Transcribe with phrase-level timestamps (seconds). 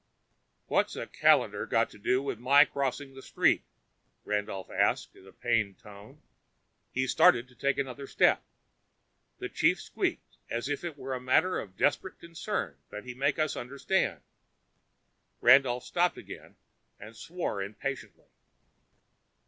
[0.65, 3.61] "What's a calendar got to do with my crossing the street?"
[4.25, 6.23] Randolph asked in a pained tone.
[6.91, 8.41] He started to take another step.
[9.37, 13.37] The chief squeaked as if it were a matter of desperate concern that he make
[13.37, 14.21] us understand.
[15.39, 16.55] Randolph stopped again
[16.99, 18.31] and swore impatiently.